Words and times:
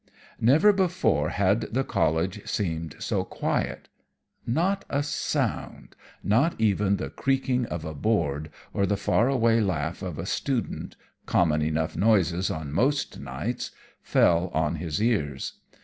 Never 0.39 0.73
before 0.73 1.29
had 1.29 1.61
the 1.75 1.83
College 1.83 2.49
seemed 2.49 2.95
so 2.97 3.23
quiet. 3.23 3.87
Not 4.47 4.83
a 4.89 5.03
sound 5.03 5.95
not 6.23 6.59
even 6.59 6.97
the 6.97 7.11
creaking 7.11 7.67
of 7.67 7.85
a 7.85 7.93
board 7.93 8.49
or 8.73 8.87
the 8.87 8.97
far 8.97 9.29
away 9.29 9.61
laugh 9.61 10.01
of 10.01 10.17
a 10.17 10.25
student, 10.25 10.95
common 11.27 11.61
enough 11.61 11.95
noises 11.95 12.49
on 12.49 12.73
most 12.73 13.19
nights 13.19 13.69
fell 14.01 14.47
on 14.55 14.77
his 14.77 14.99
ears. 15.03 15.59